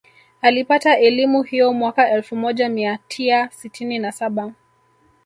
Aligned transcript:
Alipata 0.41 0.97
elimu 0.99 1.43
hiyo 1.43 1.73
mwaka 1.73 2.11
elfu 2.11 2.35
moja 2.35 2.69
mia 2.69 2.99
tiaa 3.07 3.49
sitini 3.49 3.99
na 3.99 4.11
saba 4.11 4.53